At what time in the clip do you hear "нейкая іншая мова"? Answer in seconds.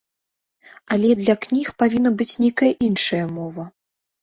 2.47-3.71